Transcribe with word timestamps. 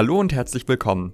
Hallo 0.00 0.18
und 0.18 0.32
herzlich 0.32 0.66
willkommen. 0.66 1.12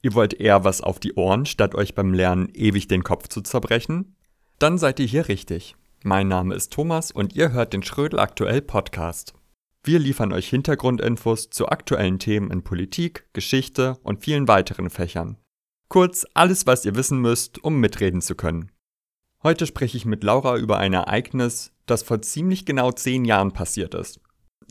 Ihr 0.00 0.14
wollt 0.14 0.32
eher 0.32 0.62
was 0.62 0.80
auf 0.80 1.00
die 1.00 1.14
Ohren, 1.14 1.44
statt 1.44 1.74
euch 1.74 1.96
beim 1.96 2.14
Lernen 2.14 2.48
ewig 2.54 2.86
den 2.86 3.02
Kopf 3.02 3.26
zu 3.26 3.40
zerbrechen? 3.40 4.14
Dann 4.60 4.78
seid 4.78 5.00
ihr 5.00 5.06
hier 5.06 5.26
richtig. 5.26 5.74
Mein 6.04 6.28
Name 6.28 6.54
ist 6.54 6.72
Thomas 6.72 7.10
und 7.10 7.34
ihr 7.34 7.50
hört 7.50 7.72
den 7.72 7.82
Schrödel 7.82 8.20
Aktuell 8.20 8.62
Podcast. 8.62 9.34
Wir 9.82 9.98
liefern 9.98 10.32
euch 10.32 10.48
Hintergrundinfos 10.50 11.50
zu 11.50 11.68
aktuellen 11.68 12.20
Themen 12.20 12.52
in 12.52 12.62
Politik, 12.62 13.28
Geschichte 13.32 13.98
und 14.04 14.22
vielen 14.22 14.46
weiteren 14.46 14.88
Fächern. 14.88 15.36
Kurz 15.88 16.24
alles, 16.34 16.64
was 16.64 16.84
ihr 16.84 16.94
wissen 16.94 17.18
müsst, 17.18 17.64
um 17.64 17.80
mitreden 17.80 18.20
zu 18.20 18.36
können. 18.36 18.70
Heute 19.42 19.66
spreche 19.66 19.96
ich 19.96 20.04
mit 20.04 20.22
Laura 20.22 20.58
über 20.58 20.78
ein 20.78 20.92
Ereignis, 20.92 21.72
das 21.86 22.04
vor 22.04 22.22
ziemlich 22.22 22.64
genau 22.64 22.92
zehn 22.92 23.24
Jahren 23.24 23.50
passiert 23.50 23.94
ist. 23.96 24.20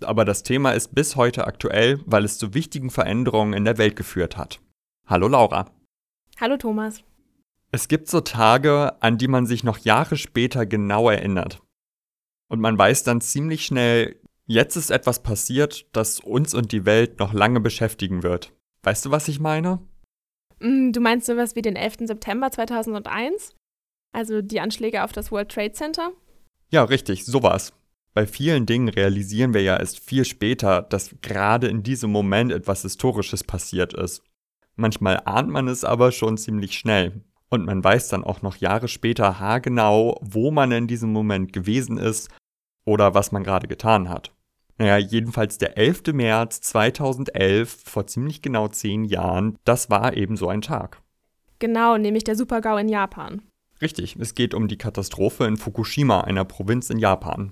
Aber 0.02 0.26
das 0.26 0.44
Thema 0.44 0.72
ist 0.72 0.94
bis 0.94 1.16
heute 1.16 1.48
aktuell, 1.48 2.00
weil 2.06 2.24
es 2.24 2.38
zu 2.38 2.54
wichtigen 2.54 2.90
Veränderungen 2.90 3.54
in 3.54 3.66
der 3.66 3.78
Welt 3.78 3.96
geführt 3.96 4.38
hat. 4.38 4.60
Hallo 5.06 5.28
Laura. 5.28 5.72
Hallo 6.40 6.58
Thomas. 6.58 7.04
Es 7.72 7.88
gibt 7.88 8.08
so 8.08 8.22
Tage, 8.22 9.02
an 9.02 9.18
die 9.18 9.28
man 9.28 9.46
sich 9.46 9.64
noch 9.64 9.80
Jahre 9.80 10.16
später 10.16 10.66
genau 10.66 11.10
erinnert. 11.10 11.62
Und 12.50 12.62
man 12.62 12.78
weiß 12.78 13.04
dann 13.04 13.22
ziemlich 13.22 13.66
schnell, 13.66 14.22
jetzt 14.46 14.76
ist 14.76 14.90
etwas 14.90 15.22
passiert, 15.24 15.86
das 15.94 16.20
uns 16.20 16.54
und 16.54 16.72
die 16.72 16.86
Welt 16.86 17.20
noch 17.20 17.34
lange 17.34 17.60
beschäftigen 17.60 18.24
wird. 18.24 18.54
Weißt 18.84 19.06
du, 19.06 19.12
was 19.12 19.28
ich 19.28 19.40
meine? 19.40 19.80
Mm, 20.60 20.92
du 20.92 21.02
meinst 21.02 21.28
sowas 21.28 21.56
wie 21.56 21.62
den 21.62 21.76
11. 21.76 22.08
September 22.08 22.52
2001? 22.52 23.56
Also 24.14 24.42
die 24.42 24.62
Anschläge 24.62 25.04
auf 25.04 25.12
das 25.12 25.32
World 25.32 25.50
Trade 25.50 25.74
Center? 25.74 26.12
Ja, 26.70 26.84
richtig, 26.84 27.26
sowas. 27.26 27.74
Bei 28.18 28.26
vielen 28.26 28.66
Dingen 28.66 28.90
realisieren 28.90 29.54
wir 29.54 29.62
ja 29.62 29.78
erst 29.78 30.00
viel 30.00 30.26
später, 30.26 30.82
dass 30.82 31.16
gerade 31.22 31.68
in 31.68 31.84
diesem 31.84 32.12
Moment 32.12 32.52
etwas 32.52 32.82
Historisches 32.82 33.44
passiert 33.44 33.94
ist. 33.94 34.24
Manchmal 34.76 35.22
ahnt 35.26 35.50
man 35.50 35.68
es 35.68 35.84
aber 35.84 36.12
schon 36.12 36.36
ziemlich 36.40 36.74
schnell. 36.74 37.22
Und 37.52 37.68
man 37.68 37.84
weiß 37.84 38.10
dann 38.10 38.24
auch 38.24 38.42
noch 38.42 38.56
Jahre 38.56 38.88
später 38.88 39.40
haargenau, 39.40 40.20
wo 40.24 40.50
man 40.50 40.72
in 40.72 40.88
diesem 40.88 41.14
Moment 41.14 41.54
gewesen 41.54 42.00
ist 42.00 42.32
oder 42.86 43.14
was 43.14 43.32
man 43.32 43.44
gerade 43.44 43.68
getan 43.68 44.10
hat. 44.10 44.34
Naja, 44.80 44.98
jedenfalls 44.98 45.60
der 45.60 45.78
11. 45.78 46.14
März 46.14 46.62
2011, 46.62 47.84
vor 47.86 48.08
ziemlich 48.08 48.42
genau 48.42 48.68
zehn 48.68 49.06
Jahren, 49.06 49.60
das 49.64 49.92
war 49.92 50.18
eben 50.18 50.38
so 50.38 50.50
ein 50.50 50.64
Tag. 50.64 51.04
Genau, 51.60 51.98
nämlich 51.98 52.24
der 52.24 52.36
Supergau 52.36 52.78
in 52.78 52.90
Japan. 52.90 53.44
Richtig, 53.80 54.16
es 54.16 54.34
geht 54.34 54.56
um 54.56 54.68
die 54.68 54.80
Katastrophe 54.80 55.46
in 55.46 55.58
Fukushima, 55.58 56.22
einer 56.22 56.46
Provinz 56.46 56.90
in 56.90 56.98
Japan. 56.98 57.52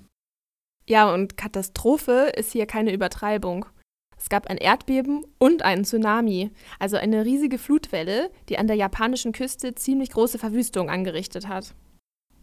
Ja, 0.88 1.12
und 1.12 1.36
Katastrophe 1.36 2.32
ist 2.36 2.52
hier 2.52 2.66
keine 2.66 2.92
Übertreibung. 2.92 3.66
Es 4.18 4.28
gab 4.28 4.46
ein 4.46 4.56
Erdbeben 4.56 5.24
und 5.38 5.62
einen 5.62 5.84
Tsunami, 5.84 6.50
also 6.78 6.96
eine 6.96 7.24
riesige 7.24 7.58
Flutwelle, 7.58 8.30
die 8.48 8.58
an 8.58 8.66
der 8.66 8.76
japanischen 8.76 9.32
Küste 9.32 9.74
ziemlich 9.74 10.10
große 10.10 10.38
Verwüstung 10.38 10.88
angerichtet 10.88 11.48
hat. 11.48 11.74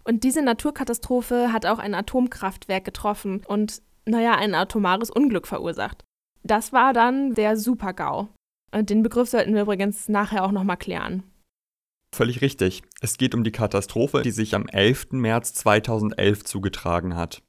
Und 0.03 0.23
diese 0.23 0.41
Naturkatastrophe 0.41 1.51
hat 1.53 1.65
auch 1.65 1.79
ein 1.79 1.95
Atomkraftwerk 1.95 2.83
getroffen 2.83 3.41
und, 3.47 3.81
naja, 4.05 4.35
ein 4.35 4.53
atomares 4.53 5.09
Unglück 5.09 5.47
verursacht. 5.47 6.03
Das 6.43 6.73
war 6.73 6.93
dann 6.93 7.33
der 7.33 7.55
Supergau. 7.55 8.27
Den 8.75 9.01
Begriff 9.01 9.29
sollten 9.29 9.55
wir 9.55 9.61
übrigens 9.61 10.09
nachher 10.09 10.43
auch 10.43 10.51
nochmal 10.51 10.77
klären. 10.77 11.23
Völlig 12.13 12.41
richtig. 12.41 12.83
Es 13.01 13.17
geht 13.17 13.33
um 13.33 13.43
die 13.43 13.51
Katastrophe, 13.51 14.21
die 14.21 14.31
sich 14.31 14.53
am 14.53 14.67
11. 14.67 15.13
März 15.13 15.53
2011 15.53 16.43
zugetragen 16.43 17.15
hat. 17.15 17.41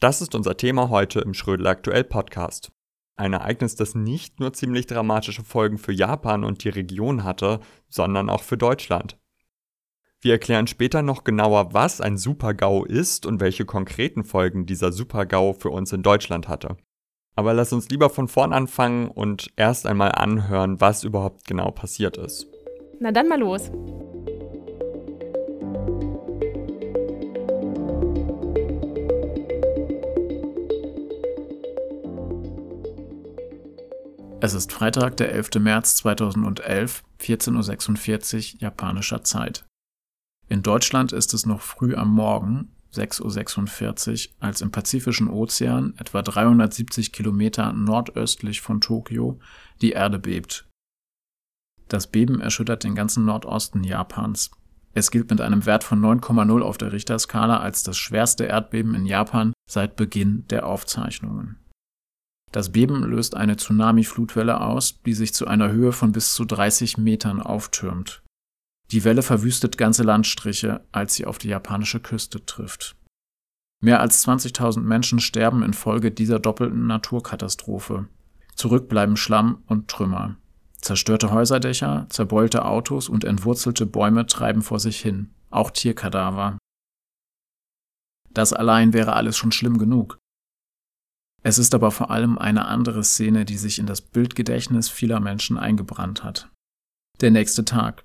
Das 0.00 0.20
ist 0.20 0.34
unser 0.34 0.56
Thema 0.56 0.90
heute 0.90 1.20
im 1.20 1.34
Schrödel 1.34 1.66
Aktuell 1.66 2.04
Podcast. 2.04 2.72
Ein 3.16 3.32
Ereignis, 3.32 3.76
das 3.76 3.94
nicht 3.94 4.40
nur 4.40 4.52
ziemlich 4.52 4.86
dramatische 4.86 5.44
Folgen 5.44 5.78
für 5.78 5.92
Japan 5.92 6.42
und 6.44 6.64
die 6.64 6.68
Region 6.68 7.22
hatte, 7.22 7.60
sondern 7.88 8.28
auch 8.28 8.42
für 8.42 8.58
Deutschland. 8.58 9.18
Wir 10.20 10.32
erklären 10.32 10.66
später 10.66 11.02
noch 11.02 11.22
genauer, 11.22 11.74
was 11.74 12.00
ein 12.00 12.16
Supergau 12.16 12.84
ist 12.84 13.24
und 13.24 13.40
welche 13.40 13.64
konkreten 13.64 14.24
Folgen 14.24 14.66
dieser 14.66 14.90
Supergau 14.90 15.52
für 15.52 15.70
uns 15.70 15.92
in 15.92 16.02
Deutschland 16.02 16.48
hatte. 16.48 16.76
Aber 17.36 17.54
lass 17.54 17.72
uns 17.72 17.88
lieber 17.88 18.10
von 18.10 18.26
vorn 18.26 18.52
anfangen 18.52 19.08
und 19.08 19.52
erst 19.56 19.86
einmal 19.86 20.12
anhören, 20.12 20.80
was 20.80 21.04
überhaupt 21.04 21.46
genau 21.46 21.70
passiert 21.70 22.16
ist. 22.16 22.46
Na 23.00 23.12
dann 23.12 23.28
mal 23.28 23.38
los. 23.38 23.70
Es 34.44 34.52
ist 34.52 34.74
Freitag, 34.74 35.16
der 35.16 35.32
11. 35.32 35.54
März 35.58 35.94
2011, 35.94 37.02
14.46 37.18 38.56
Uhr 38.56 38.60
japanischer 38.60 39.24
Zeit. 39.24 39.64
In 40.50 40.60
Deutschland 40.60 41.14
ist 41.14 41.32
es 41.32 41.46
noch 41.46 41.62
früh 41.62 41.94
am 41.94 42.10
Morgen, 42.10 42.68
6.46 42.92 44.28
Uhr, 44.28 44.34
als 44.40 44.60
im 44.60 44.70
Pazifischen 44.70 45.30
Ozean, 45.30 45.94
etwa 45.96 46.20
370 46.20 47.10
Kilometer 47.12 47.72
nordöstlich 47.72 48.60
von 48.60 48.82
Tokio, 48.82 49.38
die 49.80 49.92
Erde 49.92 50.18
bebt. 50.18 50.68
Das 51.88 52.06
Beben 52.06 52.42
erschüttert 52.42 52.84
den 52.84 52.94
ganzen 52.94 53.24
Nordosten 53.24 53.82
Japans. 53.82 54.50
Es 54.92 55.10
gilt 55.10 55.30
mit 55.30 55.40
einem 55.40 55.64
Wert 55.64 55.84
von 55.84 56.02
9,0 56.02 56.60
auf 56.60 56.76
der 56.76 56.92
Richterskala 56.92 57.60
als 57.60 57.82
das 57.82 57.96
schwerste 57.96 58.44
Erdbeben 58.44 58.94
in 58.94 59.06
Japan 59.06 59.54
seit 59.70 59.96
Beginn 59.96 60.46
der 60.48 60.66
Aufzeichnungen. 60.66 61.63
Das 62.54 62.70
Beben 62.70 63.02
löst 63.02 63.34
eine 63.34 63.56
Tsunami-Flutwelle 63.56 64.60
aus, 64.60 65.02
die 65.02 65.14
sich 65.14 65.34
zu 65.34 65.48
einer 65.48 65.72
Höhe 65.72 65.90
von 65.90 66.12
bis 66.12 66.34
zu 66.34 66.44
30 66.44 66.98
Metern 66.98 67.42
auftürmt. 67.42 68.22
Die 68.92 69.02
Welle 69.02 69.22
verwüstet 69.22 69.76
ganze 69.76 70.04
Landstriche, 70.04 70.86
als 70.92 71.14
sie 71.14 71.26
auf 71.26 71.38
die 71.38 71.48
japanische 71.48 71.98
Küste 71.98 72.46
trifft. 72.46 72.94
Mehr 73.82 73.98
als 73.98 74.24
20.000 74.24 74.82
Menschen 74.82 75.18
sterben 75.18 75.64
infolge 75.64 76.12
dieser 76.12 76.38
doppelten 76.38 76.86
Naturkatastrophe. 76.86 78.06
Zurück 78.54 78.88
bleiben 78.88 79.16
Schlamm 79.16 79.64
und 79.66 79.88
Trümmer. 79.88 80.36
Zerstörte 80.80 81.32
Häuserdächer, 81.32 82.06
zerbeulte 82.08 82.66
Autos 82.66 83.08
und 83.08 83.24
entwurzelte 83.24 83.84
Bäume 83.84 84.26
treiben 84.26 84.62
vor 84.62 84.78
sich 84.78 85.00
hin, 85.00 85.34
auch 85.50 85.72
Tierkadaver. 85.72 86.56
Das 88.30 88.52
allein 88.52 88.92
wäre 88.92 89.14
alles 89.14 89.36
schon 89.36 89.50
schlimm 89.50 89.76
genug. 89.76 90.18
Es 91.46 91.58
ist 91.58 91.74
aber 91.74 91.90
vor 91.90 92.10
allem 92.10 92.38
eine 92.38 92.64
andere 92.64 93.04
Szene, 93.04 93.44
die 93.44 93.58
sich 93.58 93.78
in 93.78 93.86
das 93.86 94.00
Bildgedächtnis 94.00 94.88
vieler 94.88 95.20
Menschen 95.20 95.58
eingebrannt 95.58 96.24
hat. 96.24 96.50
Der 97.20 97.30
nächste 97.30 97.66
Tag. 97.66 98.04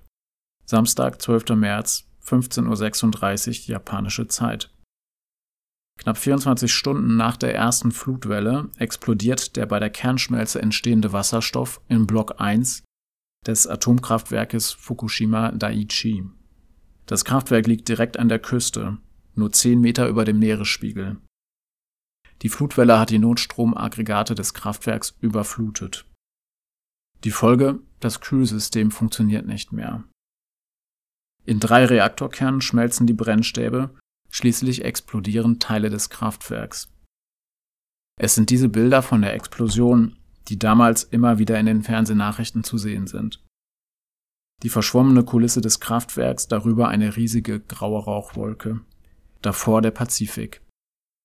Samstag, 0.66 1.22
12. 1.22 1.56
März, 1.56 2.06
15.36 2.24 3.62
Uhr 3.62 3.68
japanische 3.68 4.28
Zeit. 4.28 4.72
Knapp 6.00 6.18
24 6.18 6.72
Stunden 6.72 7.16
nach 7.16 7.38
der 7.38 7.56
ersten 7.56 7.92
Flutwelle 7.92 8.70
explodiert 8.78 9.56
der 9.56 9.66
bei 9.66 9.80
der 9.80 9.90
Kernschmelze 9.90 10.62
entstehende 10.62 11.14
Wasserstoff 11.14 11.82
in 11.88 12.08
Block 12.08 12.40
1 12.40 12.84
des 13.48 13.68
Atomkraftwerkes 13.68 14.74
Fukushima 14.74 15.52
Daiichi. 15.54 16.26
Das 17.06 17.24
Kraftwerk 17.26 17.68
liegt 17.68 17.88
direkt 17.88 18.20
an 18.20 18.30
der 18.30 18.40
Küste, 18.40 18.98
nur 19.34 19.52
10 19.52 19.80
Meter 19.80 20.08
über 20.08 20.26
dem 20.26 20.40
Meeresspiegel. 20.40 21.18
Die 22.42 22.50
Flutwelle 22.50 22.98
hat 23.00 23.10
die 23.10 23.20
Notstromaggregate 23.20 24.36
des 24.36 24.54
Kraftwerks 24.54 25.16
überflutet. 25.20 26.06
Die 27.26 27.32
Folge, 27.32 27.80
das 28.00 28.22
Kühlsystem 28.22 28.92
funktioniert 28.92 29.46
nicht 29.46 29.74
mehr. 29.74 30.06
In 31.46 31.60
drei 31.60 31.86
Reaktorkernen 31.86 32.62
schmelzen 32.62 33.08
die 33.08 33.14
Brennstäbe, 33.14 33.94
schließlich 34.30 34.86
explodieren 34.86 35.60
Teile 35.60 35.90
des 35.90 36.10
Kraftwerks. 36.10 36.90
Es 38.18 38.36
sind 38.36 38.50
diese 38.50 38.70
Bilder 38.70 39.02
von 39.02 39.22
der 39.22 39.34
Explosion, 39.34 40.18
die 40.48 40.60
damals 40.60 41.04
immer 41.04 41.40
wieder 41.40 41.60
in 41.60 41.66
den 41.66 41.84
Fernsehnachrichten 41.84 42.64
zu 42.64 42.78
sehen 42.78 43.08
sind. 43.08 43.44
Die 44.64 44.70
verschwommene 44.70 45.24
Kulisse 45.24 45.62
des 45.62 45.80
Kraftwerks, 45.80 46.48
darüber 46.48 46.90
eine 46.90 47.16
riesige 47.16 47.60
graue 47.60 48.04
Rauchwolke. 48.04 48.82
Davor 49.42 49.82
der 49.82 49.92
Pazifik. 49.92 50.62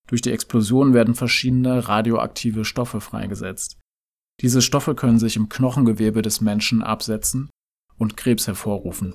Durch 0.06 0.20
die 0.20 0.32
Explosion 0.32 0.92
werden 0.92 1.14
verschiedene 1.14 1.88
radioaktive 1.88 2.64
Stoffe 2.64 3.00
freigesetzt. 3.00 3.78
Diese 4.40 4.60
Stoffe 4.60 4.94
können 4.94 5.18
sich 5.18 5.36
im 5.36 5.48
Knochengewebe 5.48 6.20
des 6.20 6.40
Menschen 6.40 6.82
absetzen 6.82 7.48
und 7.96 8.16
Krebs 8.16 8.46
hervorrufen. 8.46 9.14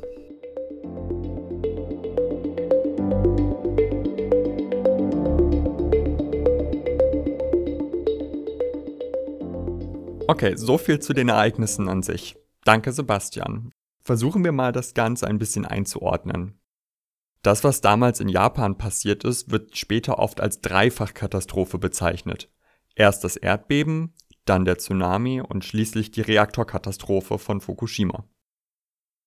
Okay, 10.27 10.55
so 10.55 10.77
viel 10.77 10.99
zu 10.99 11.13
den 11.13 11.29
Ereignissen 11.29 11.89
an 11.89 12.03
sich. 12.03 12.35
Danke, 12.63 12.91
Sebastian. 12.91 13.71
Versuchen 14.01 14.43
wir 14.43 14.51
mal 14.51 14.71
das 14.71 14.93
Ganze 14.93 15.27
ein 15.27 15.39
bisschen 15.39 15.65
einzuordnen. 15.65 16.58
Das, 17.41 17.63
was 17.63 17.81
damals 17.81 18.19
in 18.19 18.27
Japan 18.27 18.77
passiert 18.77 19.23
ist, 19.23 19.49
wird 19.51 19.77
später 19.77 20.19
oft 20.19 20.41
als 20.41 20.61
Dreifachkatastrophe 20.61 21.77
bezeichnet. 21.77 22.51
Erst 22.95 23.23
das 23.23 23.37
Erdbeben, 23.37 24.13
dann 24.45 24.65
der 24.65 24.77
Tsunami 24.77 25.41
und 25.41 25.63
schließlich 25.63 26.11
die 26.11 26.21
Reaktorkatastrophe 26.21 27.37
von 27.37 27.61
Fukushima. 27.61 28.25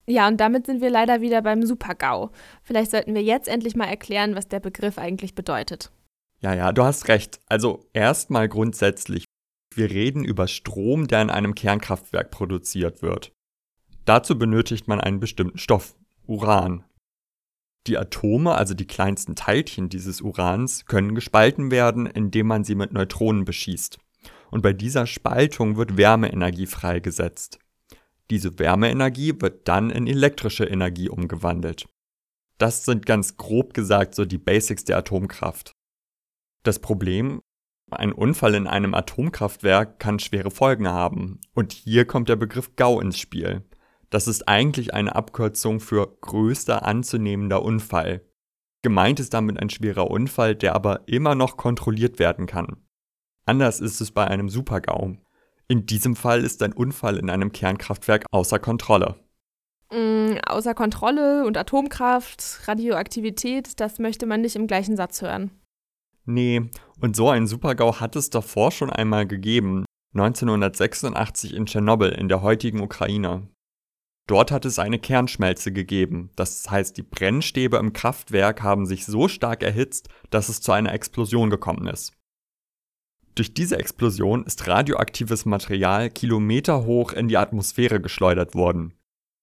Ja, 0.07 0.27
und 0.29 0.39
damit 0.39 0.67
sind 0.67 0.81
wir 0.81 0.91
leider 0.91 1.21
wieder 1.21 1.43
beim 1.43 1.65
Super-GAU. 1.65 2.31
Vielleicht 2.63 2.91
sollten 2.91 3.15
wir 3.15 3.23
jetzt 3.23 3.49
endlich 3.49 3.77
mal 3.77 3.87
erklären, 3.87 4.35
was 4.35 4.49
der 4.49 4.61
Begriff 4.61 4.99
eigentlich 4.99 5.35
bedeutet. 5.35 5.93
Ja, 6.41 6.55
ja, 6.55 6.73
du 6.73 6.83
hast 6.83 7.09
recht. 7.09 7.41
Also 7.47 7.89
erstmal 7.93 8.49
grundsätzlich. 8.49 9.25
Wir 9.75 9.91
reden 9.91 10.25
über 10.25 10.49
Strom, 10.49 11.07
der 11.07 11.23
in 11.23 11.31
einem 11.31 11.55
Kernkraftwerk 11.55 12.31
produziert 12.31 13.01
wird. 13.01 13.33
Dazu 14.05 14.37
benötigt 14.37 14.89
man 14.89 15.01
einen 15.01 15.21
bestimmten 15.21 15.59
Stoff, 15.59 15.95
Uran. 16.27 16.85
Die 17.87 17.99
Atome, 17.99 18.55
also 18.55 18.75
die 18.75 18.87
kleinsten 18.87 19.35
Teilchen 19.35 19.89
dieses 19.89 20.21
Urans, 20.21 20.87
können 20.87 21.15
gespalten 21.15 21.71
werden, 21.71 22.07
indem 22.07 22.47
man 22.47 22.65
sie 22.65 22.75
mit 22.75 22.93
Neutronen 22.93 23.45
beschießt. 23.45 23.99
Und 24.51 24.63
bei 24.63 24.73
dieser 24.73 25.07
Spaltung 25.07 25.77
wird 25.77 25.97
Wärmeenergie 25.97 26.67
freigesetzt. 26.67 27.59
Diese 28.31 28.59
Wärmeenergie 28.59 29.41
wird 29.41 29.67
dann 29.67 29.91
in 29.91 30.07
elektrische 30.07 30.65
Energie 30.65 31.09
umgewandelt. 31.09 31.87
Das 32.59 32.85
sind 32.85 33.07
ganz 33.07 33.37
grob 33.37 33.75
gesagt 33.75 34.15
so 34.15 34.25
die 34.25 34.39
Basics 34.39 34.85
der 34.85 34.99
Atomkraft. 34.99 35.73
Das 36.63 36.79
Problem, 36.79 37.43
ein 37.91 38.13
Unfall 38.13 38.55
in 38.55 38.67
einem 38.67 38.95
Atomkraftwerk 38.95 39.99
kann 39.99 40.19
schwere 40.19 40.51
Folgen 40.51 40.89
haben. 40.89 41.41
Und 41.55 41.73
hier 41.73 42.07
kommt 42.07 42.29
der 42.29 42.37
Begriff 42.37 42.77
GAU 42.77 43.01
ins 43.01 43.19
Spiel. 43.19 43.65
Das 44.13 44.29
ist 44.29 44.47
eigentlich 44.47 44.93
eine 44.93 45.17
Abkürzung 45.17 45.81
für 45.81 46.19
größter 46.21 46.85
anzunehmender 46.85 47.63
Unfall. 47.63 48.21
Gemeint 48.83 49.19
ist 49.21 49.33
damit 49.33 49.59
ein 49.59 49.71
schwerer 49.71 50.11
Unfall, 50.11 50.55
der 50.55 50.75
aber 50.75 51.09
immer 51.09 51.35
noch 51.35 51.57
kontrolliert 51.57 52.19
werden 52.19 52.45
kann. 52.45 52.77
Anders 53.47 53.81
ist 53.81 54.03
es 54.03 54.11
bei 54.11 54.27
einem 54.27 54.51
Supergau. 54.51 55.17
In 55.67 55.87
diesem 55.87 56.15
Fall 56.15 56.45
ist 56.45 56.63
ein 56.63 56.75
Unfall 56.75 57.17
in 57.17 57.31
einem 57.31 57.53
Kernkraftwerk 57.53 58.27
außer 58.31 58.59
Kontrolle. 58.59 59.15
Mm, 59.91 60.35
außer 60.47 60.75
Kontrolle 60.75 61.47
und 61.47 61.57
Atomkraft, 61.57 62.69
Radioaktivität, 62.69 63.81
das 63.81 63.99
möchte 63.99 64.27
man 64.27 64.43
nicht 64.43 64.57
im 64.57 64.67
gleichen 64.67 64.95
Satz 64.95 65.23
hören. 65.23 65.53
Nee, 66.27 66.69
und 67.01 67.17
so 67.17 67.31
ein 67.31 67.47
Supergau 67.47 67.99
hat 67.99 68.15
es 68.15 68.29
davor 68.29 68.73
schon 68.73 68.91
einmal 68.91 69.27
gegeben, 69.27 69.87
1986 70.13 71.55
in 71.55 71.65
Tschernobyl 71.65 72.11
in 72.11 72.29
der 72.29 72.43
heutigen 72.43 72.83
Ukraine. 72.83 73.49
Dort 74.33 74.51
hat 74.51 74.65
es 74.65 74.79
eine 74.79 74.99
Kernschmelze 74.99 75.73
gegeben, 75.73 76.31
das 76.37 76.71
heißt 76.71 76.97
die 76.97 77.03
Brennstäbe 77.03 77.77
im 77.77 77.93
Kraftwerk 77.93 78.63
haben 78.63 78.87
sich 78.87 79.05
so 79.05 79.29
stark 79.29 79.63
erhitzt, 79.63 80.09
dass 80.31 80.49
es 80.49 80.63
zu 80.63 80.73
einer 80.73 80.95
Explosion 80.95 81.51
gekommen 81.51 81.87
ist. 81.87 82.15
Durch 83.35 83.53
diese 83.53 83.77
Explosion 83.77 84.43
ist 84.45 84.67
radioaktives 84.67 85.45
Material 85.45 86.09
kilometerhoch 86.09 87.13
in 87.13 87.29
die 87.29 87.37
Atmosphäre 87.37 88.01
geschleudert 88.01 88.55
worden. 88.55 88.95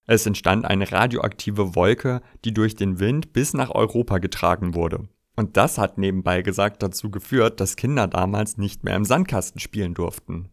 Es 0.08 0.26
entstand 0.26 0.64
eine 0.64 0.90
radioaktive 0.90 1.76
Wolke, 1.76 2.20
die 2.44 2.52
durch 2.52 2.74
den 2.74 2.98
Wind 2.98 3.32
bis 3.32 3.54
nach 3.54 3.70
Europa 3.70 4.18
getragen 4.18 4.74
wurde. 4.74 5.08
Und 5.36 5.56
das 5.56 5.78
hat 5.78 5.98
nebenbei 5.98 6.42
gesagt 6.42 6.82
dazu 6.82 7.12
geführt, 7.12 7.60
dass 7.60 7.76
Kinder 7.76 8.08
damals 8.08 8.58
nicht 8.58 8.82
mehr 8.82 8.96
im 8.96 9.04
Sandkasten 9.04 9.60
spielen 9.60 9.94
durften. 9.94 10.50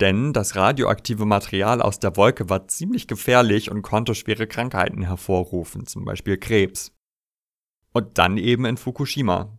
Denn 0.00 0.32
das 0.32 0.54
radioaktive 0.54 1.26
Material 1.26 1.82
aus 1.82 1.98
der 1.98 2.16
Wolke 2.16 2.48
war 2.48 2.68
ziemlich 2.68 3.08
gefährlich 3.08 3.70
und 3.70 3.82
konnte 3.82 4.14
schwere 4.14 4.46
Krankheiten 4.46 5.02
hervorrufen, 5.02 5.86
zum 5.86 6.04
Beispiel 6.04 6.36
Krebs. 6.36 6.92
Und 7.92 8.18
dann 8.18 8.36
eben 8.36 8.64
in 8.64 8.76
Fukushima. 8.76 9.58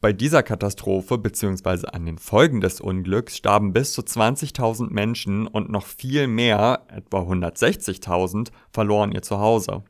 Bei 0.00 0.12
dieser 0.12 0.42
Katastrophe 0.42 1.18
bzw. 1.18 1.88
an 1.88 2.06
den 2.06 2.18
Folgen 2.18 2.60
des 2.60 2.80
Unglücks 2.80 3.36
starben 3.36 3.72
bis 3.72 3.92
zu 3.92 4.02
20.000 4.02 4.90
Menschen 4.90 5.46
und 5.46 5.70
noch 5.70 5.86
viel 5.86 6.26
mehr, 6.26 6.86
etwa 6.88 7.20
160.000, 7.20 8.50
verloren 8.70 9.12
ihr 9.12 9.22
Zuhause. 9.22 9.82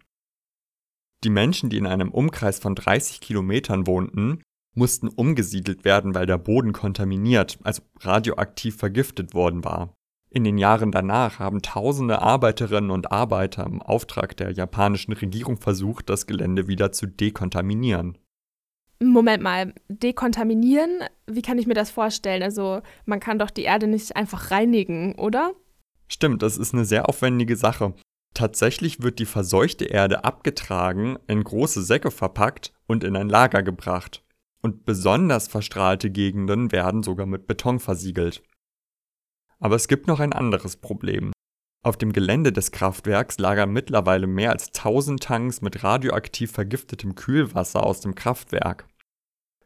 Die 1.25 1.31
Menschen, 1.31 1.71
die 1.71 1.79
in 1.79 1.87
einem 1.87 2.13
Umkreis 2.13 2.59
von 2.59 2.75
30 2.75 3.21
Kilometern 3.21 3.87
wohnten, 3.87 4.43
mussten 4.75 5.09
umgesiedelt 5.09 5.85
werden, 5.85 6.15
weil 6.15 6.27
der 6.27 6.39
Boden 6.39 6.73
kontaminiert, 6.73 7.59
also 7.63 7.83
radioaktiv 8.01 8.77
vergiftet 8.77 9.35
worden 9.35 9.65
war. 9.65 9.95
In 10.31 10.43
den 10.43 10.59
Jahren 10.59 10.91
danach 10.91 11.39
haben 11.39 11.63
tausende 11.63 12.21
Arbeiterinnen 12.21 12.91
und 12.91 13.13
Arbeiter 13.13 13.65
im 13.65 13.81
Auftrag 13.81 14.37
der 14.37 14.51
japanischen 14.51 15.13
Regierung 15.13 15.59
versucht, 15.59 16.11
das 16.11 16.27
Gelände 16.27 16.67
wieder 16.67 16.91
zu 16.91 17.07
dekontaminieren. 17.07 18.19
Moment 19.01 19.43
mal, 19.43 19.75
dekontaminieren? 19.89 21.05
Wie 21.29 21.43
kann 21.43 21.59
ich 21.59 21.69
mir 21.69 21.75
das 21.75 21.93
vorstellen? 21.93 22.43
Also 22.43 22.81
man 23.05 23.21
kann 23.21 23.39
doch 23.39 23.51
die 23.51 23.63
Erde 23.63 23.87
nicht 23.87 24.17
einfach 24.17 24.51
reinigen, 24.51 25.15
oder? 25.15 25.53
Stimmt, 26.09 26.43
das 26.43 26.59
ist 26.59 26.75
eine 26.75 26.85
sehr 26.85 27.09
aufwendige 27.09 27.57
Sache. 27.57 27.95
Tatsächlich 28.35 29.03
wird 29.03 29.21
die 29.21 29.27
verseuchte 29.27 29.85
Erde 29.85 30.25
abgetragen, 30.25 31.17
in 31.29 31.45
große 31.45 31.83
Säcke 31.85 32.11
verpackt 32.11 32.73
und 32.89 33.05
in 33.05 33.15
ein 33.15 33.29
Lager 33.29 33.63
gebracht 33.63 34.24
und 34.65 34.87
besonders 34.87 35.47
verstrahlte 35.47 36.11
Gegenden 36.11 36.73
werden 36.73 37.03
sogar 37.03 37.27
mit 37.27 37.47
Beton 37.47 37.79
versiegelt. 37.79 38.43
Aber 39.59 39.77
es 39.77 39.89
gibt 39.89 40.07
noch 40.07 40.21
ein 40.21 40.33
anderes 40.33 40.79
Problem. 40.79 41.33
Auf 41.85 41.99
dem 41.99 42.15
Gelände 42.15 42.51
des 42.51 42.73
Kraftwerks 42.73 43.39
lagern 43.39 43.75
mittlerweile 43.75 44.27
mehr 44.27 44.53
als 44.53 44.69
1000 44.69 45.23
Tanks 45.23 45.61
mit 45.61 45.85
radioaktiv 45.85 46.51
vergiftetem 46.51 47.15
Kühlwasser 47.15 47.85
aus 47.85 48.01
dem 48.01 48.15
Kraftwerk. 48.15 48.89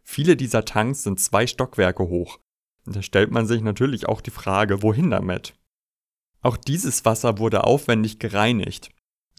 Viele 0.02 0.36
dieser 0.36 0.64
Tanks 0.64 1.04
sind 1.04 1.20
zwei 1.20 1.46
Stockwerke 1.46 2.08
hoch. 2.08 2.40
Da 2.84 3.00
stellt 3.00 3.30
man 3.30 3.46
sich 3.46 3.62
natürlich 3.62 4.08
auch 4.08 4.20
die 4.20 4.32
Frage, 4.32 4.82
wohin 4.82 5.10
damit? 5.10 5.54
Auch 6.40 6.56
dieses 6.56 7.04
Wasser 7.04 7.38
wurde 7.38 7.62
aufwendig 7.62 8.18
gereinigt. 8.18 8.90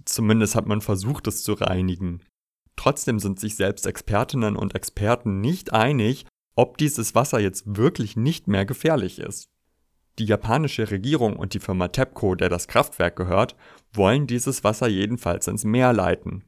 Zumindest 0.06 0.56
hat 0.56 0.68
man 0.68 0.80
versucht, 0.80 1.28
es 1.28 1.44
zu 1.44 1.52
reinigen. 1.52 2.24
Trotzdem 2.80 3.20
sind 3.20 3.42
sich 3.42 3.58
selbst 3.58 3.86
Expertinnen 3.86 4.56
und 4.56 4.74
Experten 4.74 5.42
nicht 5.42 5.74
einig, 5.74 6.26
ob 6.56 6.78
dieses 6.78 7.14
Wasser 7.14 7.38
jetzt 7.38 7.76
wirklich 7.76 8.16
nicht 8.16 8.48
mehr 8.48 8.66
gefährlich 8.66 9.20
ist. 9.20 9.50
Die 10.18 10.24
japanische 10.24 10.90
Regierung 10.90 11.36
und 11.36 11.54
die 11.54 11.60
Firma 11.60 11.90
TEPCO, 11.90 12.36
der 12.36 12.48
das 12.48 12.70
Kraftwerk 12.70 13.18
gehört, 13.18 13.58
wollen 13.92 14.28
dieses 14.28 14.64
Wasser 14.64 14.88
jedenfalls 14.88 15.50
ins 15.50 15.66
Meer 15.66 15.92
leiten. 15.92 16.46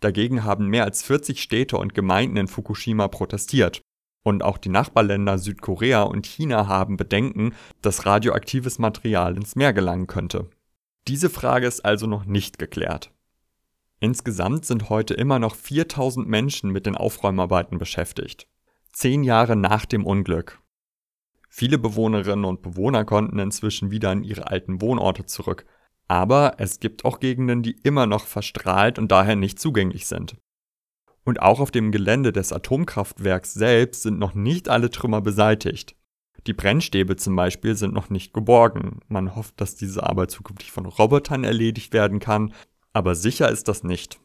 Dagegen 0.00 0.42
haben 0.42 0.66
mehr 0.66 0.82
als 0.82 1.04
40 1.04 1.40
Städte 1.40 1.78
und 1.78 1.94
Gemeinden 1.94 2.38
in 2.38 2.48
Fukushima 2.48 3.06
protestiert. 3.06 3.82
Und 4.24 4.42
auch 4.42 4.58
die 4.58 4.68
Nachbarländer 4.68 5.38
Südkorea 5.38 6.02
und 6.02 6.26
China 6.26 6.66
haben 6.66 6.96
Bedenken, 6.96 7.54
dass 7.82 8.04
radioaktives 8.04 8.80
Material 8.80 9.36
ins 9.36 9.54
Meer 9.54 9.72
gelangen 9.72 10.08
könnte. 10.08 10.50
Diese 11.06 11.30
Frage 11.30 11.68
ist 11.68 11.84
also 11.84 12.08
noch 12.08 12.24
nicht 12.24 12.58
geklärt. 12.58 13.12
Insgesamt 13.98 14.66
sind 14.66 14.90
heute 14.90 15.14
immer 15.14 15.38
noch 15.38 15.54
4000 15.54 16.28
Menschen 16.28 16.70
mit 16.70 16.86
den 16.86 16.96
Aufräumarbeiten 16.96 17.78
beschäftigt. 17.78 18.46
Zehn 18.92 19.24
Jahre 19.24 19.56
nach 19.56 19.86
dem 19.86 20.04
Unglück. 20.04 20.60
Viele 21.48 21.78
Bewohnerinnen 21.78 22.44
und 22.44 22.60
Bewohner 22.60 23.06
konnten 23.06 23.38
inzwischen 23.38 23.90
wieder 23.90 24.10
an 24.10 24.22
ihre 24.22 24.48
alten 24.48 24.82
Wohnorte 24.82 25.24
zurück. 25.24 25.64
Aber 26.08 26.56
es 26.58 26.78
gibt 26.78 27.04
auch 27.04 27.18
Gegenden, 27.18 27.62
die 27.62 27.78
immer 27.82 28.06
noch 28.06 28.26
verstrahlt 28.26 28.98
und 28.98 29.10
daher 29.10 29.36
nicht 29.36 29.58
zugänglich 29.58 30.06
sind. 30.06 30.36
Und 31.24 31.40
auch 31.40 31.58
auf 31.58 31.70
dem 31.70 31.90
Gelände 31.90 32.32
des 32.32 32.52
Atomkraftwerks 32.52 33.54
selbst 33.54 34.02
sind 34.02 34.18
noch 34.18 34.34
nicht 34.34 34.68
alle 34.68 34.90
Trümmer 34.90 35.22
beseitigt. 35.22 35.96
Die 36.46 36.52
Brennstäbe 36.52 37.16
zum 37.16 37.34
Beispiel 37.34 37.74
sind 37.74 37.92
noch 37.92 38.10
nicht 38.10 38.32
geborgen. 38.32 39.00
Man 39.08 39.34
hofft, 39.34 39.60
dass 39.60 39.74
diese 39.74 40.04
Arbeit 40.04 40.30
zukünftig 40.30 40.70
von 40.70 40.86
Robotern 40.86 41.42
erledigt 41.42 41.92
werden 41.92 42.20
kann, 42.20 42.52
aber 42.96 43.14
sicher 43.14 43.50
ist 43.50 43.68
das 43.68 43.84
nicht. 43.84 44.18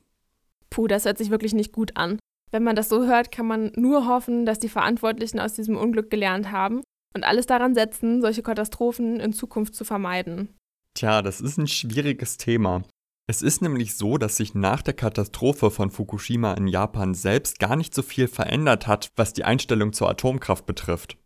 Puh, 0.69 0.87
das 0.87 1.03
hört 1.03 1.17
sich 1.17 1.29
wirklich 1.29 1.53
nicht 1.53 1.73
gut 1.73 1.97
an. 1.97 2.19
Wenn 2.51 2.63
man 2.63 2.77
das 2.77 2.87
so 2.87 3.05
hört, 3.05 3.29
kann 3.29 3.45
man 3.45 3.73
nur 3.75 4.07
hoffen, 4.07 4.45
dass 4.45 4.59
die 4.59 4.69
Verantwortlichen 4.69 5.41
aus 5.41 5.55
diesem 5.55 5.75
Unglück 5.75 6.09
gelernt 6.09 6.53
haben 6.53 6.81
und 7.13 7.25
alles 7.25 7.45
daran 7.47 7.75
setzen, 7.75 8.21
solche 8.21 8.43
Katastrophen 8.43 9.19
in 9.19 9.33
Zukunft 9.33 9.75
zu 9.75 9.83
vermeiden. 9.83 10.55
Tja, 10.93 11.21
das 11.21 11.41
ist 11.41 11.57
ein 11.57 11.67
schwieriges 11.67 12.37
Thema. 12.37 12.83
Es 13.27 13.41
ist 13.41 13.61
nämlich 13.61 13.97
so, 13.97 14.17
dass 14.17 14.37
sich 14.37 14.55
nach 14.55 14.81
der 14.81 14.93
Katastrophe 14.93 15.69
von 15.69 15.89
Fukushima 15.89 16.53
in 16.53 16.67
Japan 16.67 17.13
selbst 17.13 17.59
gar 17.59 17.75
nicht 17.75 17.93
so 17.93 18.01
viel 18.01 18.29
verändert 18.29 18.87
hat, 18.87 19.11
was 19.17 19.33
die 19.33 19.43
Einstellung 19.43 19.91
zur 19.91 20.09
Atomkraft 20.09 20.65
betrifft. 20.65 21.17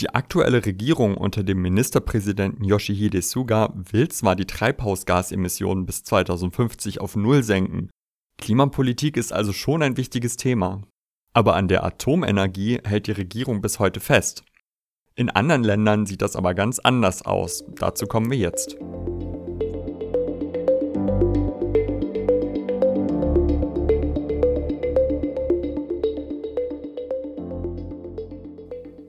Die 0.00 0.10
aktuelle 0.10 0.64
Regierung 0.64 1.16
unter 1.16 1.42
dem 1.42 1.60
Ministerpräsidenten 1.60 2.62
Yoshihide 2.62 3.20
Suga 3.20 3.72
will 3.74 4.08
zwar 4.08 4.36
die 4.36 4.46
Treibhausgasemissionen 4.46 5.86
bis 5.86 6.04
2050 6.04 7.00
auf 7.00 7.16
Null 7.16 7.42
senken, 7.42 7.90
Klimapolitik 8.40 9.16
ist 9.16 9.32
also 9.32 9.52
schon 9.52 9.82
ein 9.82 9.96
wichtiges 9.96 10.36
Thema. 10.36 10.82
Aber 11.32 11.56
an 11.56 11.66
der 11.66 11.84
Atomenergie 11.84 12.78
hält 12.84 13.08
die 13.08 13.12
Regierung 13.12 13.60
bis 13.60 13.80
heute 13.80 13.98
fest. 13.98 14.44
In 15.16 15.30
anderen 15.30 15.64
Ländern 15.64 16.06
sieht 16.06 16.22
das 16.22 16.36
aber 16.36 16.54
ganz 16.54 16.78
anders 16.78 17.22
aus. 17.22 17.64
Dazu 17.74 18.06
kommen 18.06 18.30
wir 18.30 18.38
jetzt. 18.38 18.76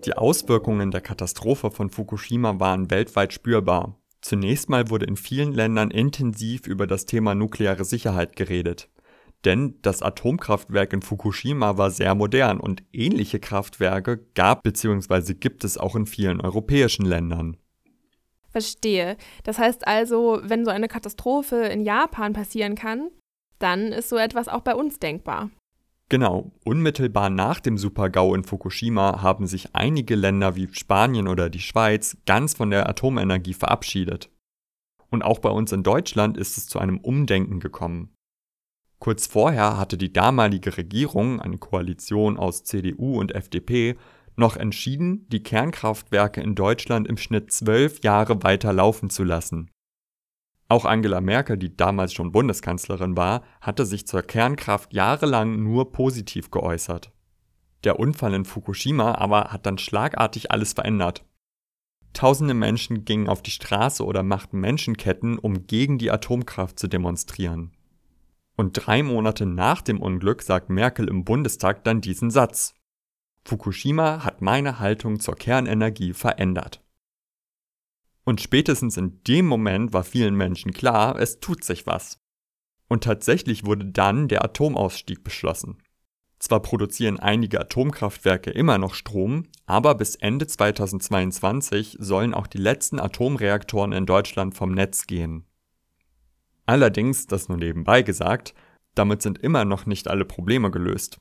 Die 0.06 0.14
Auswirkungen 0.14 0.92
der 0.92 1.02
Katastrophe 1.02 1.72
von 1.72 1.90
Fukushima 1.90 2.60
waren 2.60 2.90
weltweit 2.90 3.34
spürbar. 3.34 3.98
Zunächst 4.22 4.70
mal 4.70 4.90
wurde 4.90 5.06
in 5.06 5.18
vielen 5.18 5.52
Ländern 5.54 5.92
intensiv 5.92 6.68
über 6.68 6.88
das 6.88 7.06
Thema 7.06 7.36
nukleare 7.36 7.84
Sicherheit 7.84 8.36
geredet. 8.36 8.90
Denn 9.46 9.76
das 9.82 10.02
Atomkraftwerk 10.02 10.92
in 10.94 11.02
Fukushima 11.02 11.78
war 11.78 11.92
sehr 11.92 12.16
modern 12.16 12.60
und 12.60 12.84
ähnliche 12.92 13.40
Kraftwerke 13.40 14.26
gab 14.36 14.64
bzw. 14.64 15.34
gibt 15.34 15.64
es 15.64 15.78
auch 15.78 15.96
in 15.96 16.06
vielen 16.06 16.42
europäischen 16.42 17.06
Ländern. 17.06 17.58
Verstehe. 18.50 19.16
Das 19.44 19.60
heißt 19.60 19.88
also, 19.88 20.40
wenn 20.44 20.66
so 20.66 20.72
eine 20.72 20.88
Katastrophe 20.88 21.58
in 21.68 21.84
Japan 21.84 22.34
passieren 22.34 22.76
kann, 22.76 23.12
dann 23.60 23.92
ist 23.92 24.10
so 24.10 24.18
etwas 24.18 24.48
auch 24.48 24.62
bei 24.62 24.76
uns 24.76 25.00
denkbar. 25.00 25.50
Genau, 26.10 26.52
unmittelbar 26.66 27.30
nach 27.30 27.60
dem 27.60 27.78
Super-GAU 27.78 28.34
in 28.34 28.44
Fukushima 28.44 29.22
haben 29.22 29.46
sich 29.46 29.76
einige 29.76 30.16
Länder 30.16 30.56
wie 30.56 30.68
Spanien 30.72 31.28
oder 31.28 31.52
die 31.52 31.60
Schweiz 31.60 32.18
ganz 32.26 32.56
von 32.56 32.72
der 32.72 32.90
Atomenergie 32.90 33.54
verabschiedet. 33.54 34.32
Und 35.12 35.22
auch 35.22 35.38
bei 35.38 35.50
uns 35.50 35.72
in 35.72 35.84
Deutschland 35.84 36.36
ist 36.36 36.58
es 36.58 36.66
zu 36.66 36.80
einem 36.80 36.98
Umdenken 36.98 37.60
gekommen. 37.60 38.16
Kurz 38.98 39.28
vorher 39.28 39.78
hatte 39.78 39.98
die 39.98 40.12
damalige 40.12 40.78
Regierung, 40.78 41.40
eine 41.40 41.60
Koalition 41.60 42.38
aus 42.38 42.64
CDU 42.64 43.20
und 43.20 43.36
FDP, 43.36 43.96
noch 44.36 44.58
entschieden, 44.58 45.28
die 45.30 45.44
Kernkraftwerke 45.44 46.42
in 46.42 46.56
Deutschland 46.56 47.08
im 47.08 47.18
Schnitt 47.18 47.52
zwölf 47.52 48.04
Jahre 48.04 48.42
weiter 48.42 48.74
laufen 48.74 49.10
zu 49.10 49.24
lassen. 49.24 49.70
Auch 50.70 50.86
Angela 50.86 51.20
Merkel, 51.20 51.58
die 51.58 51.76
damals 51.76 52.14
schon 52.14 52.32
Bundeskanzlerin 52.32 53.18
war, 53.18 53.42
hatte 53.60 53.88
sich 53.88 54.06
zur 54.06 54.22
Kernkraft 54.22 54.94
jahrelang 54.94 55.64
nur 55.64 55.92
positiv 55.92 56.52
geäußert. 56.52 57.12
Der 57.84 58.00
Unfall 58.00 58.36
in 58.36 58.46
Fukushima 58.46 59.16
aber 59.16 59.46
hat 59.46 59.66
dann 59.66 59.80
schlagartig 59.80 60.52
alles 60.52 60.74
verändert. 60.74 61.26
Tausende 62.14 62.54
Menschen 62.54 63.04
gingen 63.04 63.30
auf 63.30 63.42
die 63.42 63.52
Straße 63.52 64.06
oder 64.06 64.22
machten 64.22 64.60
Menschenketten, 64.60 65.40
um 65.40 65.66
gegen 65.66 65.98
die 65.98 66.12
Atomkraft 66.12 66.78
zu 66.78 66.88
demonstrieren. 66.88 67.72
Und 68.56 68.74
drei 68.74 69.02
Monate 69.02 69.48
nach 69.48 69.82
dem 69.82 70.00
Unglück 70.00 70.44
sagt 70.44 70.70
Merkel 70.70 71.08
im 71.08 71.24
Bundestag 71.24 71.84
dann 71.84 72.02
diesen 72.02 72.30
Satz. 72.30 72.76
Fukushima 73.46 74.24
hat 74.24 74.42
meine 74.42 74.80
Haltung 74.80 75.20
zur 75.20 75.36
Kernenergie 75.36 76.14
verändert. 76.14 76.84
Und 78.30 78.42
spätestens 78.42 78.96
in 78.96 79.24
dem 79.24 79.48
Moment 79.48 79.92
war 79.92 80.04
vielen 80.04 80.36
Menschen 80.36 80.72
klar, 80.72 81.18
es 81.18 81.40
tut 81.40 81.64
sich 81.64 81.88
was. 81.88 82.20
Und 82.88 83.04
tatsächlich 83.04 83.66
wurde 83.66 83.86
dann 83.86 84.28
der 84.28 84.46
Atomausstieg 84.46 85.24
beschlossen. 85.24 85.82
Zwar 86.38 86.62
produzieren 86.62 87.20
einige 87.20 87.60
Atomkraftwerke 87.60 88.52
immer 88.52 88.78
noch 88.78 88.94
Strom, 88.94 89.48
aber 89.66 89.96
bis 89.96 90.14
Ende 90.16 90.46
2022 90.46 91.98
sollen 92.00 92.36
auch 92.36 92.46
die 92.46 92.60
letzten 92.60 93.00
Atomreaktoren 93.00 93.94
in 93.94 94.06
Deutschland 94.06 94.54
vom 94.54 94.76
Netz 94.76 95.08
gehen. 95.08 95.48
Allerdings, 96.68 97.26
das 97.26 97.50
nur 97.50 97.58
nebenbei 97.58 98.04
gesagt, 98.04 98.54
damit 98.94 99.24
sind 99.24 99.40
immer 99.40 99.66
noch 99.66 99.88
nicht 99.88 100.08
alle 100.08 100.26
Probleme 100.26 100.70
gelöst. 100.70 101.20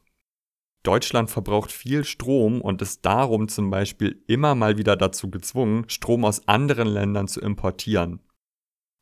Deutschland 0.89 1.29
verbraucht 1.29 1.71
viel 1.71 2.03
Strom 2.03 2.63
und 2.63 2.81
ist 2.81 3.05
darum 3.05 3.49
zum 3.49 3.69
Beispiel 3.69 4.25
immer 4.27 4.55
mal 4.55 4.79
wieder 4.79 4.97
dazu 4.97 5.29
gezwungen, 5.29 5.85
Strom 5.91 6.25
aus 6.25 6.49
anderen 6.49 6.89
Ländern 6.89 7.29
zu 7.29 7.43
importieren. 7.43 8.21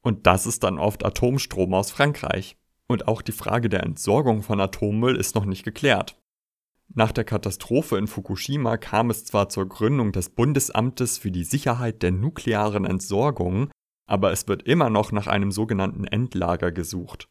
Und 0.03 0.27
das 0.27 0.47
ist 0.47 0.65
dann 0.65 0.81
oft 0.81 1.07
Atomstrom 1.07 1.73
aus 1.75 1.93
Frankreich. 1.93 2.57
Und 2.89 3.07
auch 3.07 3.23
die 3.23 3.31
Frage 3.31 3.69
der 3.69 3.85
Entsorgung 3.85 4.43
von 4.43 4.61
Atommüll 4.61 5.15
ist 5.15 5.37
noch 5.37 5.45
nicht 5.45 5.63
geklärt. 5.63 6.21
Nach 6.93 7.13
der 7.13 7.23
Katastrophe 7.23 7.99
in 7.99 8.09
Fukushima 8.09 8.79
kam 8.79 9.09
es 9.11 9.25
zwar 9.25 9.49
zur 9.49 9.69
Gründung 9.69 10.11
des 10.11 10.31
Bundesamtes 10.31 11.19
für 11.19 11.31
die 11.31 11.45
Sicherheit 11.45 12.03
der 12.03 12.11
nuklearen 12.11 12.85
Entsorgung, 12.85 13.71
aber 14.09 14.33
es 14.33 14.49
wird 14.49 14.65
immer 14.65 14.91
noch 14.91 15.13
nach 15.13 15.29
einem 15.29 15.53
sogenannten 15.53 16.05
Endlager 16.05 16.73
gesucht. 16.73 17.29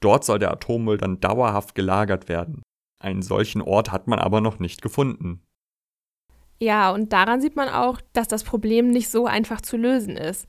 Dort 0.00 0.24
soll 0.24 0.40
der 0.40 0.50
Atommüll 0.50 0.98
dann 0.98 1.20
dauerhaft 1.20 1.76
gelagert 1.76 2.28
werden. 2.28 2.62
Einen 3.00 3.22
solchen 3.22 3.62
Ort 3.62 3.92
hat 3.92 4.08
man 4.08 4.18
aber 4.18 4.40
noch 4.40 4.58
nicht 4.58 4.82
gefunden. 4.82 5.42
Ja, 6.60 6.90
und 6.90 7.12
daran 7.12 7.40
sieht 7.40 7.54
man 7.54 7.68
auch, 7.68 8.00
dass 8.12 8.26
das 8.26 8.42
Problem 8.42 8.90
nicht 8.90 9.08
so 9.08 9.26
einfach 9.26 9.60
zu 9.60 9.76
lösen 9.76 10.16
ist. 10.16 10.48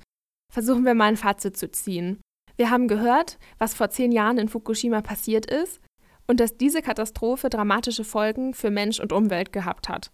Versuchen 0.52 0.86
wir 0.86 0.96
mal 0.96 1.06
ein 1.06 1.18
Fazit 1.18 1.56
zu 1.56 1.70
ziehen. 1.70 2.20
Wir 2.58 2.72
haben 2.72 2.88
gehört, 2.88 3.38
was 3.60 3.76
vor 3.76 3.90
zehn 3.90 4.12
Jahren 4.12 4.40
in 4.40 4.50
Fukushima 4.50 5.02
passiert 5.02 5.46
ist 5.46 5.80
und 6.28 6.40
dass 6.40 6.58
diese 6.58 6.82
Katastrophe 6.82 7.50
dramatische 7.50 8.04
Folgen 8.04 8.54
für 8.54 8.72
Mensch 8.72 9.00
und 9.00 9.14
Umwelt 9.14 9.54
gehabt 9.54 9.88
hat. 9.88 10.12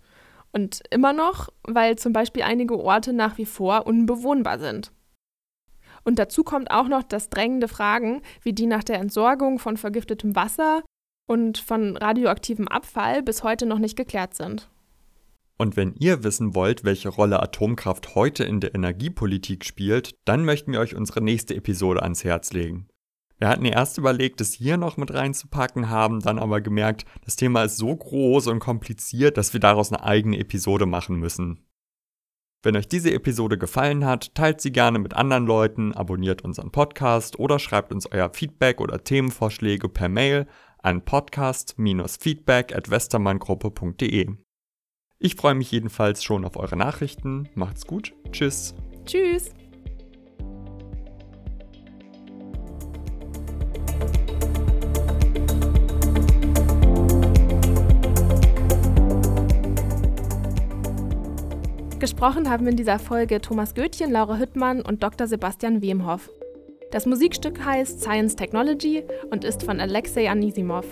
Und 0.52 0.84
immer 0.90 1.12
noch, 1.12 1.50
weil 1.64 1.98
zum 1.98 2.14
Beispiel 2.14 2.44
einige 2.44 2.78
Orte 2.78 3.14
nach 3.14 3.38
wie 3.38 3.46
vor 3.46 3.88
unbewohnbar 3.88 4.60
sind. 4.60 4.92
Und 6.04 6.20
dazu 6.20 6.44
kommt 6.44 6.70
auch 6.72 6.88
noch 6.88 7.04
das 7.04 7.30
drängende 7.30 7.68
Fragen 7.68 8.22
wie 8.42 8.54
die 8.54 8.68
nach 8.68 8.84
der 8.84 9.00
Entsorgung 9.00 9.58
von 9.58 9.76
vergiftetem 9.76 10.36
Wasser 10.36 10.84
und 11.28 11.58
von 11.58 11.98
radioaktivem 11.98 12.68
Abfall 12.68 13.24
bis 13.24 13.44
heute 13.44 13.66
noch 13.66 13.80
nicht 13.80 13.96
geklärt 13.96 14.36
sind. 14.36 14.70
Und 15.58 15.78
wenn 15.78 15.94
ihr 15.96 16.24
wissen 16.24 16.54
wollt, 16.54 16.84
welche 16.84 17.10
Rolle 17.10 17.42
Atomkraft 17.42 18.16
heute 18.16 18.44
in 18.44 18.60
der 18.60 18.76
Energiepolitik 18.76 19.64
spielt, 19.64 20.16
dann 20.26 20.44
möchten 20.44 20.74
wir 20.74 20.82
euch 20.82 20.96
unsere 20.96 21.22
nächste 21.22 21.56
Episode 21.56 22.04
ans 22.04 22.24
Herz 22.24 22.52
legen. 22.52 22.88
Wir 23.38 23.50
hatten 23.50 23.66
erst 23.66 23.98
überlegt, 23.98 24.40
es 24.40 24.54
hier 24.54 24.78
noch 24.78 24.98
mit 24.98 25.14
reinzupacken, 25.14 25.90
haben 25.90 26.22
dann 26.22 26.40
aber 26.40 26.62
gemerkt, 26.62 27.06
das 27.24 27.36
Thema 27.36 27.64
ist 27.64 27.78
so 27.78 27.96
groß 27.96 28.48
und 28.48 28.60
kompliziert, 28.60 29.38
dass 29.38 29.54
wir 29.54 29.60
daraus 29.60 29.92
eine 29.92 30.04
eigene 30.04 30.40
Episode 30.40 30.86
machen 30.86 31.18
müssen. 31.18 31.66
Wenn 32.64 32.78
euch 32.78 32.88
diese 32.88 33.14
Episode 33.14 33.58
gefallen 33.58 34.06
hat, 34.06 34.34
teilt 34.34 34.60
sie 34.60 34.72
gerne 34.72 35.00
mit 35.00 35.14
anderen 35.14 35.46
Leuten, 35.46 35.94
abonniert 35.94 36.42
unseren 36.44 36.72
Podcast 36.72 37.38
oder 37.38 37.60
schreibt 37.60 37.94
uns 37.94 38.12
euer 38.12 38.32
Feedback 38.34 38.82
oder 38.82 39.04
Themenvorschläge 39.04 39.88
per 39.88 40.10
Mail 40.10 40.48
an 40.86 41.02
podcast-feedback 41.02 42.76
at 42.76 42.92
westermanngruppe.de. 42.92 44.30
Ich 45.18 45.36
freue 45.36 45.56
mich 45.56 45.72
jedenfalls 45.72 46.24
schon 46.24 46.46
auf 46.46 46.58
eure 46.58 46.78
Nachrichten. 46.78 47.50
Macht's 47.56 47.88
gut. 47.88 48.14
Tschüss. 48.32 48.76
Tschüss. 49.06 49.50
Gesprochen 62.00 62.52
haben 62.52 62.68
in 62.68 62.76
dieser 62.76 63.00
Folge 63.00 63.42
Thomas 63.42 63.74
Goethjen, 63.74 64.12
Laura 64.12 64.38
Hüttmann 64.38 64.82
und 64.82 65.02
Dr. 65.02 65.26
Sebastian 65.26 65.82
Wemhoff. 65.82 66.30
Das 66.92 67.06
Musikstück 67.06 67.64
heißt 67.64 68.02
Science 68.02 68.36
Technology 68.36 69.04
und 69.32 69.44
ist 69.44 69.64
von 69.64 69.80
Alexei 69.80 70.30
Anisimov. 70.30 70.86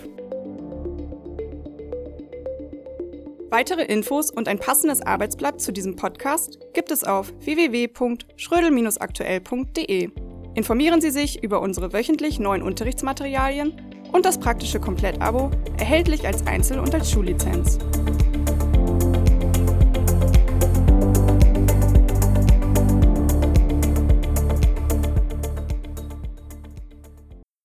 Weitere 3.50 3.83
Infos 3.83 4.31
und 4.31 4.47
ein 4.47 4.57
passendes 4.57 5.01
Arbeitsblatt 5.01 5.62
zu 5.62 5.71
diesem 5.71 5.95
Podcast 5.95 6.57
gibt 6.73 6.89
es 6.89 7.03
auf 7.03 7.31
www.schrödel-aktuell.de. 7.39 10.09
Informieren 10.55 11.01
Sie 11.01 11.12
sich 11.12 11.43
über 11.43 11.62
unsere 11.62 11.93
wöchentlich 11.93 12.39
neuen 12.39 12.63
Unterrichtsmaterialien 12.63 13.79
und 14.12 14.25
das 14.25 14.39
praktische 14.39 14.79
Komplettabo, 14.79 15.51
erhältlich 15.77 16.25
als 16.25 16.47
Einzel- 16.47 16.79
und 16.79 16.95
als 16.95 17.12
Schullizenz. 17.12 17.77